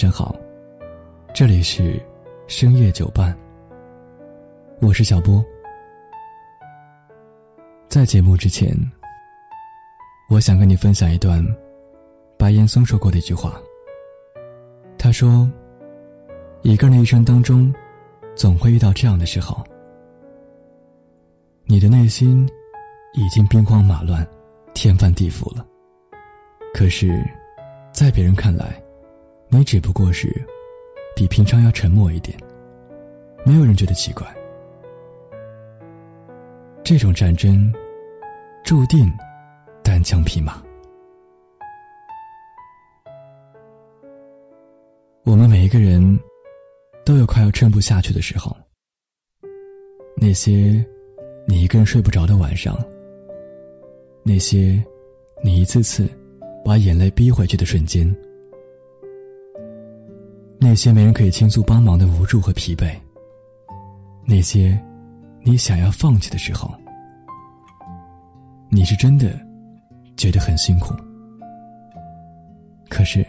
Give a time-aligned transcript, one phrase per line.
[0.00, 0.34] 上好，
[1.34, 2.00] 这里是
[2.46, 3.36] 深夜酒伴。
[4.80, 5.44] 我是小波。
[7.86, 8.74] 在节目之前，
[10.30, 11.46] 我想跟你分享一段
[12.38, 13.60] 白岩松说过的一句话。
[14.96, 15.46] 他说
[16.64, 17.70] ：“一个人的一生当中，
[18.34, 19.62] 总会遇到这样的时候，
[21.64, 22.48] 你的内心
[23.12, 24.26] 已经兵荒马乱、
[24.72, 25.62] 天翻地覆了，
[26.72, 27.22] 可是，
[27.92, 28.82] 在别人看来，
[29.52, 30.28] 你只不过是
[31.14, 32.38] 比平常要沉默一点，
[33.44, 34.24] 没有人觉得奇怪。
[36.84, 37.70] 这种战争
[38.64, 39.12] 注定
[39.82, 40.62] 单枪匹马。
[45.24, 46.18] 我们每一个人
[47.04, 48.56] 都有快要撑不下去的时候，
[50.16, 50.84] 那些
[51.46, 52.78] 你一个人睡不着的晚上，
[54.22, 54.82] 那些
[55.42, 56.08] 你一次次
[56.64, 58.16] 把眼泪逼回去的瞬间。
[60.70, 62.94] 那些没人可以倾诉帮忙的无助和疲惫，
[64.24, 64.80] 那些
[65.42, 66.72] 你想要放弃的时候，
[68.68, 69.36] 你是真的
[70.16, 70.94] 觉得很辛苦。
[72.88, 73.26] 可是，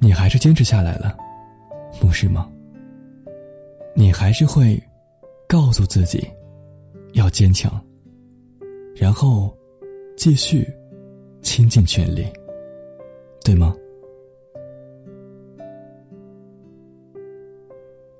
[0.00, 1.16] 你还是坚持下来了，
[2.00, 2.50] 不是吗？
[3.94, 4.82] 你还是会
[5.48, 6.28] 告诉自己
[7.12, 7.80] 要坚强，
[8.96, 9.56] 然后
[10.16, 10.68] 继续
[11.42, 12.26] 倾尽全力，
[13.44, 13.72] 对吗？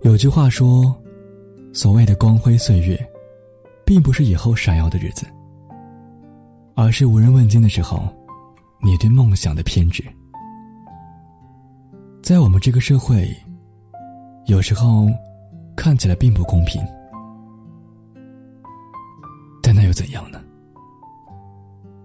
[0.05, 0.95] 有句话说
[1.73, 2.95] ：“所谓的光辉岁月，
[3.87, 5.27] 并不是以后闪耀的日子，
[6.75, 8.07] 而是无人问津的时候，
[8.83, 10.05] 你对梦想的偏执。”
[12.23, 13.35] 在我们这个社会，
[14.45, 15.09] 有时候
[15.75, 16.83] 看起来并不公平，
[19.63, 20.39] 但那又怎样呢？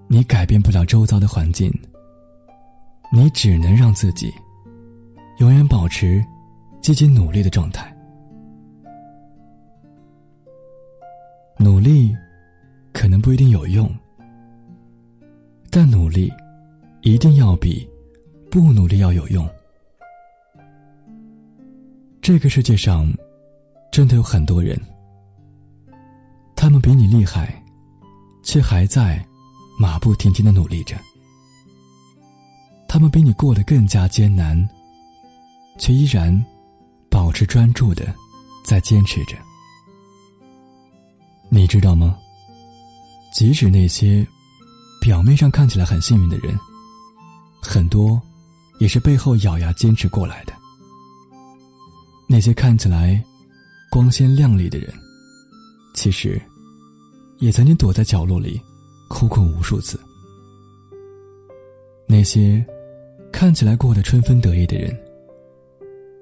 [0.07, 1.69] 你改变不了周遭的环境，
[3.11, 4.33] 你只能让自己
[5.39, 6.23] 永远保持。
[6.81, 7.93] 积极努力的状态，
[11.61, 12.15] 努力
[12.93, 13.93] 可能不一定有用，
[15.69, 16.31] 但努力
[17.01, 17.85] 一定要比
[18.49, 19.47] 不努力要有用。
[22.21, 23.11] 这个世界上
[23.91, 24.79] 真的有很多人，
[26.55, 27.61] 他们比你厉害，
[28.41, 29.21] 却还在
[29.77, 30.95] 马不停蹄的努力着；
[32.87, 34.67] 他们比你过得更加艰难，
[35.77, 36.41] 却依然。
[37.11, 38.13] 保持专注的，
[38.63, 39.35] 在坚持着。
[41.49, 42.17] 你知道吗？
[43.33, 44.25] 即使那些
[45.01, 46.57] 表面上看起来很幸运的人，
[47.61, 48.21] 很多
[48.79, 50.53] 也是背后咬牙坚持过来的。
[52.27, 53.23] 那些看起来
[53.91, 54.93] 光鲜亮丽的人，
[55.93, 56.41] 其实
[57.39, 58.61] 也曾经躲在角落里
[59.07, 59.99] 哭过无数次。
[62.07, 62.65] 那些
[63.31, 64.95] 看起来过得春风得意的人，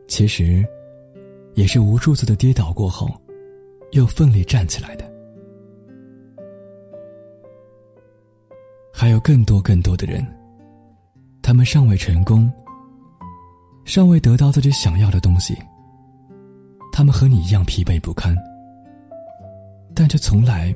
[0.07, 0.65] 其实。
[1.55, 3.09] 也是无数次的跌倒过后，
[3.93, 5.06] 又奋力站起来的。
[8.99, 10.25] 还有更多更多的人，
[11.43, 12.51] 他们尚未成功，
[13.85, 15.55] 尚未得到自己想要的东西。
[16.91, 18.35] 他们和你一样疲惫不堪，
[19.93, 20.75] 但却从来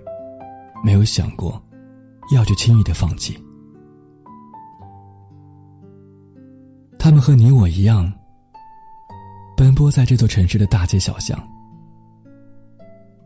[0.83, 1.59] 没有想过
[2.31, 3.35] 要去轻易的放弃。
[6.99, 8.13] 他们和你我一样。
[9.57, 11.39] 奔波在这座城市的大街小巷，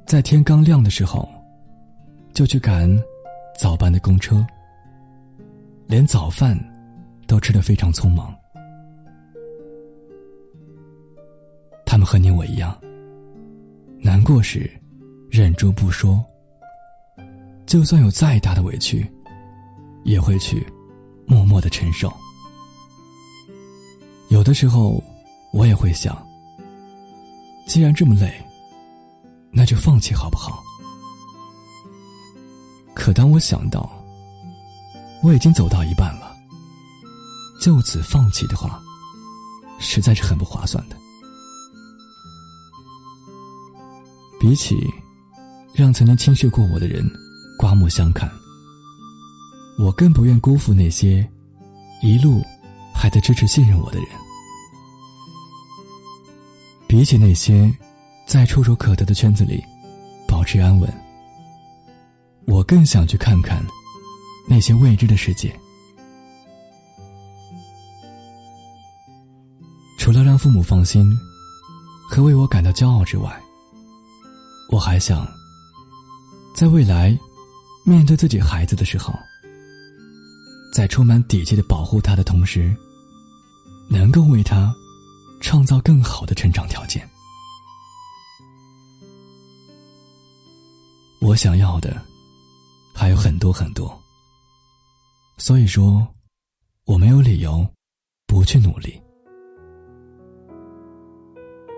[0.06, 1.28] 在天刚亮的时候，
[2.34, 2.90] 就去赶
[3.60, 4.46] 早班的公车，
[5.88, 6.58] 连早饭
[7.28, 8.36] 都吃得非常匆忙。
[11.86, 12.78] 他们和你我一样，
[14.00, 14.70] 难过时
[15.30, 16.24] 忍住不说，
[17.66, 19.06] 就算有再大的委屈，
[20.04, 20.66] 也会去
[21.26, 22.12] 默默的承受。
[24.30, 25.04] 有的时候。
[25.54, 26.14] 我也会想，
[27.66, 28.30] 既然这么累，
[29.54, 30.62] 那就放弃好不好？
[32.94, 33.90] 可当我想到
[35.26, 36.38] 我已经走到一半了，
[37.60, 38.80] 就此放弃的话，
[39.80, 40.96] 实在是很不划算的。
[44.40, 44.78] 比起
[45.74, 47.04] 让曾经轻视过我的人
[47.58, 48.32] 刮目相看，
[49.80, 51.28] 我更不愿辜负那些
[52.04, 52.44] 一路
[52.94, 54.08] 还在支持信任我的人。
[56.88, 57.76] 比起那些
[58.28, 59.60] 在触手可得的圈子里
[60.28, 60.88] 保持安稳，
[62.46, 63.66] 我更想去看看
[64.48, 65.58] 那些未知的世界。
[69.98, 71.18] 除了让父母放心
[72.10, 73.42] 和为我感到骄傲之外，
[74.70, 75.28] 我还想
[76.54, 77.18] 在未来
[77.84, 79.14] 面对自己孩子的时候，
[80.72, 82.76] 在充满底气的保护他的同时，
[83.90, 84.72] 能够为他
[85.42, 87.10] 创造更好的成长条件。
[91.20, 92.00] 我想要的
[92.94, 94.00] 还有很多很多，
[95.38, 96.08] 所以说，
[96.86, 97.66] 我没有理由
[98.26, 99.00] 不去努力。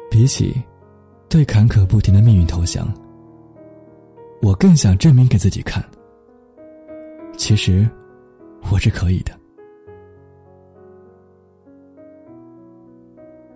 [0.09, 0.56] 比起
[1.27, 2.88] 对坎坷不停的命运投降，
[4.42, 5.83] 我更想证明给自己看，
[7.36, 7.89] 其实
[8.71, 9.38] 我是可以的。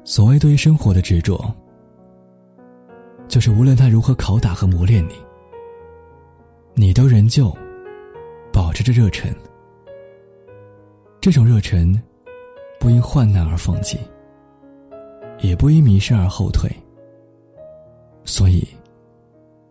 [0.03, 1.39] 所谓对于生活的执着，
[3.27, 5.13] 就是无论他如何拷打和磨练你。
[6.73, 7.55] 你都仍旧
[8.51, 9.33] 保持着热忱，
[11.21, 11.93] 这种热忱
[12.79, 13.99] 不因患难而放弃，
[15.39, 16.67] 也不因迷失而后退。
[18.25, 18.67] 所以，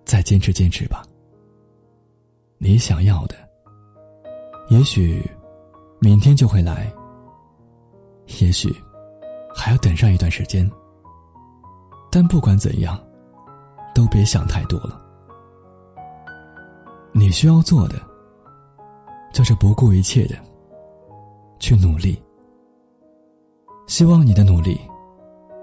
[0.05, 1.03] 再坚持坚持吧。
[2.59, 3.35] 你想要的，
[4.69, 5.29] 也许
[5.99, 6.89] 明天就会来，
[8.41, 8.73] 也许
[9.53, 10.71] 还要等上一段时间。
[12.13, 12.97] 但不管怎样，
[13.93, 15.01] 都别想太多了。
[17.11, 18.01] 你需要做的，
[19.33, 20.37] 就是不顾一切的
[21.61, 22.21] 去努力。
[23.87, 24.81] 希望你的努力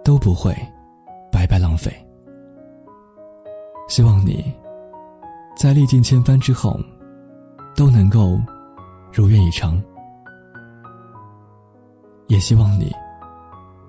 [0.03, 0.55] 都不会
[1.31, 1.91] 白白浪费。
[3.89, 4.53] 希望你
[5.55, 6.79] 在历尽千帆之后，
[7.75, 8.39] 都能够
[9.11, 9.81] 如愿以偿。
[12.27, 12.93] 也希望你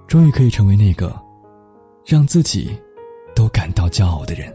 [0.06, 1.12] 终于可以成为那个
[2.06, 2.80] 让自己
[3.34, 4.54] 都感到骄傲的人。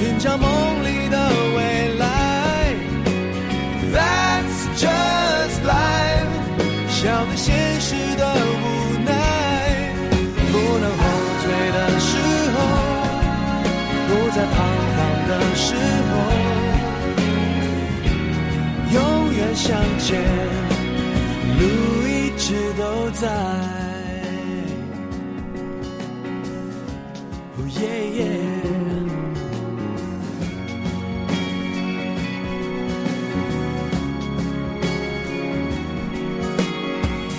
[0.00, 0.49] 寻找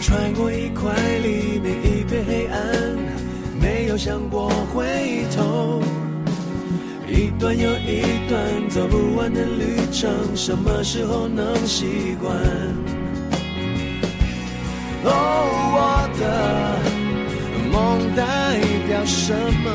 [0.02, 0.92] 穿过一块
[1.24, 2.60] 黎明，一片黑暗，
[3.62, 4.84] 没有想过回
[5.36, 5.80] 头。
[7.08, 12.36] 一段又一段走不完的旅程，什么时候能习惯？
[15.04, 15.14] 哦，
[15.76, 16.24] 我的
[17.72, 19.34] 梦代表什
[19.64, 19.72] 么？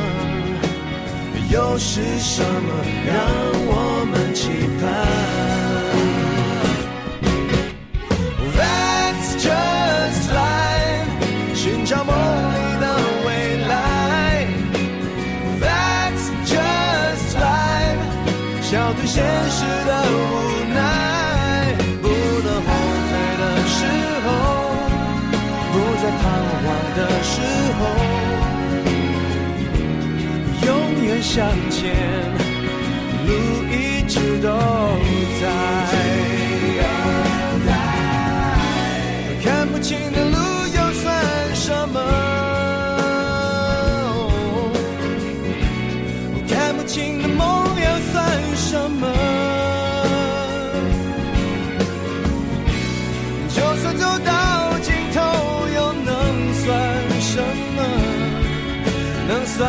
[1.52, 2.74] 又是什么
[3.06, 3.14] 让
[3.68, 4.50] 我们期
[31.36, 31.94] 向前
[33.26, 33.30] 路
[33.70, 34.48] 一直都
[35.38, 35.44] 在。
[39.44, 40.36] 看不清的路
[40.74, 41.04] 又算
[41.54, 42.00] 什么？
[46.48, 48.16] 看不清的梦又算
[48.56, 49.02] 什么？
[53.54, 55.20] 就算走到尽头
[55.74, 56.10] 又能
[56.64, 56.64] 算
[57.20, 57.42] 什
[57.76, 57.78] 么？
[59.28, 59.68] 能算